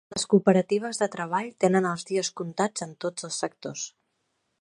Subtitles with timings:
[0.13, 3.85] Les cooperatives de treball tenen els dies comptats en tots els sectors.